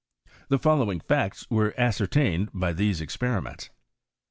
The 0.49 0.57
following 0.57 0.99
facts 0.99 1.45
were 1.51 1.75
ascertained 1.79 2.49
by 2.55 2.73
these 2.73 3.01
experiments; 3.01 3.69
1. 3.69 3.75